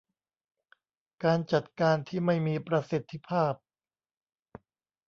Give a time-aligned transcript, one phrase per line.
[1.23, 3.53] การจัดการที่ไม่มีประสิทธิภาพ